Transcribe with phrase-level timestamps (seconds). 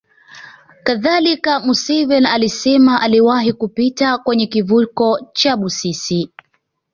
[0.83, 6.29] Kadhalika Museveni alisema aliwahi kupita kwenye kivuko cha Busisi